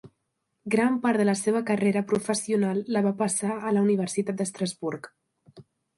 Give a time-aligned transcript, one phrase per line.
[0.75, 5.11] Gran part de la seva carrera professional la va passar a la Universitat d'Estrasburg.